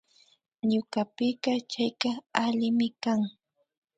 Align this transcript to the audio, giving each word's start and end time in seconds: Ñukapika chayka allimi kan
Ñukapika 0.69 1.51
chayka 1.71 2.09
allimi 2.43 2.87
kan 3.03 3.21